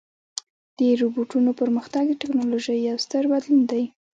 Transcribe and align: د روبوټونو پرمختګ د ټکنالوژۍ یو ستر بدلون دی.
د 0.77 0.79
روبوټونو 1.01 1.51
پرمختګ 1.61 2.03
د 2.09 2.13
ټکنالوژۍ 2.21 2.79
یو 2.89 2.97
ستر 3.05 3.23
بدلون 3.31 3.61
دی. 3.71 3.83